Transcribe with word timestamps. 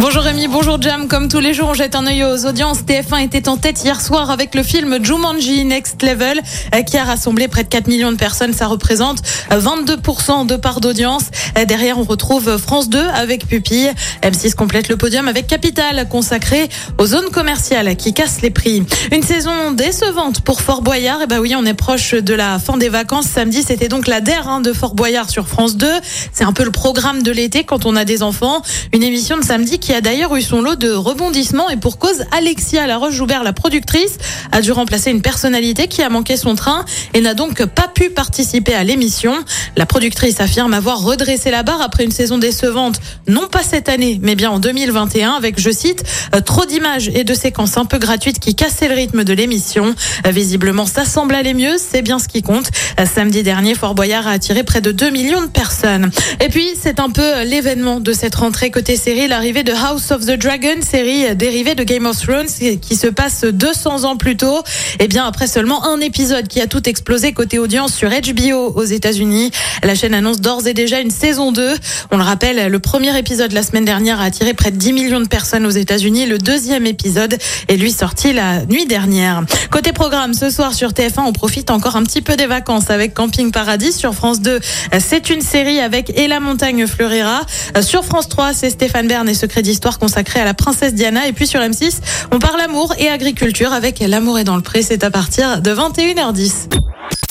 Bonjour 0.00 0.22
Rémi, 0.22 0.46
bonjour 0.46 0.80
Jam. 0.80 1.08
Comme 1.08 1.26
tous 1.26 1.40
les 1.40 1.52
jours, 1.52 1.70
on 1.70 1.74
jette 1.74 1.96
un 1.96 2.06
œil 2.06 2.22
aux 2.22 2.46
audiences. 2.46 2.82
TF1 2.82 3.24
était 3.24 3.48
en 3.48 3.56
tête 3.56 3.82
hier 3.82 4.00
soir 4.00 4.30
avec 4.30 4.54
le 4.54 4.62
film 4.62 5.04
Jumanji 5.04 5.64
Next 5.64 6.00
Level 6.04 6.40
euh, 6.72 6.82
qui 6.82 6.96
a 6.96 7.02
rassemblé 7.02 7.48
près 7.48 7.64
de 7.64 7.68
4 7.68 7.88
millions 7.88 8.12
de 8.12 8.16
personnes. 8.16 8.52
Ça 8.52 8.68
représente 8.68 9.18
22% 9.50 10.46
de 10.46 10.54
part 10.54 10.80
d'audience. 10.80 11.24
Euh, 11.58 11.64
Derrière, 11.64 11.98
on 11.98 12.04
retrouve 12.04 12.58
France 12.58 12.88
2 12.88 12.96
avec 13.12 13.48
Pupille. 13.48 13.90
M6 14.22 14.54
complète 14.54 14.88
le 14.88 14.96
podium 14.96 15.26
avec 15.26 15.48
Capital 15.48 16.08
consacré 16.08 16.68
aux 16.98 17.06
zones 17.06 17.30
commerciales 17.30 17.96
qui 17.96 18.14
cassent 18.14 18.40
les 18.40 18.50
prix. 18.50 18.84
Une 19.10 19.24
saison 19.24 19.72
décevante 19.72 20.42
pour 20.42 20.62
Fort 20.62 20.82
Boyard. 20.82 21.22
Et 21.22 21.26
ben 21.26 21.40
oui, 21.40 21.54
on 21.56 21.66
est 21.66 21.74
proche 21.74 22.14
de 22.14 22.34
la 22.34 22.60
fin 22.60 22.76
des 22.76 22.88
vacances. 22.88 23.26
Samedi, 23.26 23.64
c'était 23.64 23.88
donc 23.88 24.06
la 24.06 24.20
DER 24.20 24.46
hein, 24.46 24.60
de 24.60 24.72
Fort 24.72 24.94
Boyard 24.94 25.28
sur 25.28 25.48
France 25.48 25.76
2. 25.76 25.88
C'est 26.32 26.44
un 26.44 26.52
peu 26.52 26.64
le 26.64 26.70
programme 26.70 27.24
de 27.24 27.32
l'été 27.32 27.64
quand 27.64 27.84
on 27.84 27.96
a 27.96 28.04
des 28.04 28.22
enfants. 28.22 28.62
Une 28.92 29.02
émission 29.02 29.36
de 29.36 29.42
samedi 29.42 29.80
qui 29.80 29.87
a 29.94 30.00
d'ailleurs 30.00 30.34
eu 30.36 30.42
son 30.42 30.60
lot 30.60 30.76
de 30.76 30.90
rebondissements 30.90 31.70
et 31.70 31.76
pour 31.76 31.98
cause, 31.98 32.24
Alexia 32.32 32.86
Laroche-Joubert, 32.86 33.42
la 33.42 33.52
productrice, 33.52 34.18
a 34.52 34.60
dû 34.60 34.72
remplacer 34.72 35.10
une 35.10 35.22
personnalité 35.22 35.88
qui 35.88 36.02
a 36.02 36.08
manqué 36.08 36.36
son 36.36 36.54
train 36.54 36.84
et 37.14 37.20
n'a 37.20 37.34
donc 37.34 37.64
pas 37.66 37.88
pu 37.88 38.10
participer 38.10 38.74
à 38.74 38.84
l'émission. 38.84 39.34
La 39.76 39.86
productrice 39.86 40.40
affirme 40.40 40.74
avoir 40.74 41.02
redressé 41.02 41.50
la 41.50 41.62
barre 41.62 41.82
après 41.82 42.04
une 42.04 42.10
saison 42.10 42.38
décevante, 42.38 43.00
non 43.26 43.48
pas 43.48 43.62
cette 43.62 43.88
année, 43.88 44.18
mais 44.22 44.34
bien 44.34 44.50
en 44.50 44.58
2021 44.58 45.32
avec, 45.32 45.60
je 45.60 45.70
cite, 45.70 46.04
euh, 46.34 46.40
trop 46.40 46.64
d'images 46.64 47.08
et 47.14 47.24
de 47.24 47.34
séquences 47.34 47.76
un 47.76 47.84
peu 47.84 47.98
gratuites 47.98 48.38
qui 48.38 48.54
cassaient 48.54 48.88
le 48.88 48.94
rythme 48.94 49.24
de 49.24 49.32
l'émission. 49.32 49.94
Euh, 50.26 50.30
Visiblement, 50.30 50.86
ça 50.86 51.04
semble 51.04 51.34
aller 51.34 51.54
mieux, 51.54 51.76
c'est 51.78 52.02
bien 52.02 52.18
ce 52.18 52.28
qui 52.28 52.42
compte. 52.42 52.70
Samedi 53.06 53.42
dernier, 53.44 53.74
Fort 53.74 53.94
Boyard 53.94 54.26
a 54.26 54.32
attiré 54.32 54.64
près 54.64 54.80
de 54.80 54.90
2 54.90 55.10
millions 55.10 55.40
de 55.40 55.46
personnes. 55.46 56.10
Et 56.40 56.48
puis, 56.48 56.70
c'est 56.80 56.98
un 56.98 57.10
peu 57.10 57.44
l'événement 57.44 58.00
de 58.00 58.12
cette 58.12 58.34
rentrée 58.34 58.70
côté 58.70 58.96
série, 58.96 59.28
l'arrivée 59.28 59.62
de 59.62 59.72
House 59.72 60.10
of 60.10 60.26
the 60.26 60.32
Dragon, 60.32 60.80
série 60.80 61.36
dérivée 61.36 61.76
de 61.76 61.84
Game 61.84 62.06
of 62.06 62.20
Thrones 62.20 62.48
qui 62.80 62.96
se 62.96 63.06
passe 63.06 63.44
200 63.44 64.04
ans 64.04 64.16
plus 64.16 64.36
tôt. 64.36 64.62
Et 64.98 65.06
bien 65.06 65.26
après 65.26 65.46
seulement 65.46 65.86
un 65.86 66.00
épisode 66.00 66.48
qui 66.48 66.60
a 66.60 66.66
tout 66.66 66.88
explosé 66.88 67.32
côté 67.32 67.58
audience 67.58 67.94
sur 67.94 68.10
HBO 68.10 68.72
aux 68.74 68.84
États-Unis, 68.84 69.52
la 69.84 69.94
chaîne 69.94 70.14
annonce 70.14 70.40
d'ores 70.40 70.66
et 70.66 70.74
déjà 70.74 70.98
une 70.98 71.10
saison 71.10 71.52
2. 71.52 71.74
On 72.10 72.16
le 72.16 72.24
rappelle, 72.24 72.70
le 72.70 72.78
premier 72.80 73.16
épisode 73.16 73.52
la 73.52 73.62
semaine 73.62 73.84
dernière 73.84 74.20
a 74.20 74.24
attiré 74.24 74.54
près 74.54 74.72
de 74.72 74.76
10 74.76 74.92
millions 74.92 75.20
de 75.20 75.28
personnes 75.28 75.66
aux 75.66 75.70
États-Unis. 75.70 76.26
Le 76.26 76.38
deuxième 76.38 76.86
épisode 76.86 77.36
est 77.68 77.76
lui 77.76 77.92
sorti 77.92 78.32
la 78.32 78.64
nuit 78.66 78.86
dernière. 78.86 79.44
Côté 79.70 79.92
programme, 79.92 80.34
ce 80.34 80.50
soir 80.50 80.74
sur 80.74 80.90
TF1, 80.90 81.20
on 81.20 81.32
profite 81.32 81.70
encore 81.70 81.94
un 81.94 82.02
petit 82.02 82.22
peu 82.22 82.36
des 82.36 82.46
vacances 82.46 82.87
avec 82.90 83.14
Camping 83.14 83.50
Paradis. 83.50 83.92
Sur 83.92 84.14
France 84.14 84.40
2, 84.40 84.60
c'est 84.98 85.30
une 85.30 85.40
série 85.40 85.80
avec 85.80 86.16
Et 86.18 86.28
la 86.28 86.40
montagne 86.40 86.86
fleurira. 86.86 87.42
Sur 87.80 88.04
France 88.04 88.28
3, 88.28 88.52
c'est 88.54 88.70
Stéphane 88.70 89.08
Bern 89.08 89.28
et 89.28 89.34
Secret 89.34 89.62
d'Histoire 89.62 89.98
consacré 89.98 90.40
à 90.40 90.44
la 90.44 90.54
princesse 90.54 90.94
Diana. 90.94 91.28
Et 91.28 91.32
puis 91.32 91.46
sur 91.46 91.60
M6, 91.60 92.00
on 92.32 92.38
parle 92.38 92.60
amour 92.60 92.94
et 92.98 93.08
agriculture 93.08 93.72
avec 93.72 94.00
L'amour 94.00 94.38
est 94.38 94.44
dans 94.44 94.56
le 94.56 94.62
pré. 94.62 94.82
C'est 94.82 95.04
à 95.04 95.10
partir 95.10 95.60
de 95.60 95.70
21h10. 95.74 96.68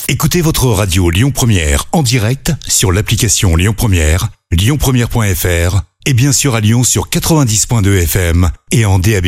Écoutez 0.08 0.40
votre 0.40 0.66
radio 0.68 1.10
Lyon 1.10 1.30
Première 1.30 1.84
en 1.92 2.02
direct 2.02 2.52
sur 2.66 2.92
l'application 2.92 3.56
Lyon 3.56 3.74
Première, 3.76 4.28
lyonpremière.fr 4.50 5.82
et 6.06 6.14
bien 6.14 6.32
sûr 6.32 6.54
à 6.54 6.60
Lyon 6.60 6.82
sur 6.84 7.10
90.2 7.10 8.02
FM 8.04 8.50
et 8.70 8.86
en 8.86 8.98
DAB+. 8.98 9.26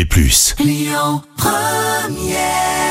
Lyon 0.58 1.23
Première 1.36 2.89